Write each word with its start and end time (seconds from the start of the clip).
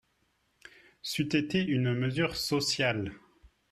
C’eût 1.03 1.29
été 1.35 1.63
une 1.63 1.93
mesure 1.93 2.35
sociale 2.35 3.13